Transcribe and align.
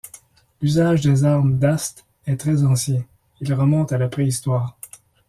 L'usage 0.63 1.01
des 1.01 1.25
armes 1.25 1.59
d'hast 1.59 2.05
est 2.25 2.37
très 2.37 2.63
ancien, 2.63 3.03
il 3.39 3.53
remonte 3.53 3.91
à 3.93 3.99
la 3.99 4.07
préhistoire. 4.09 4.75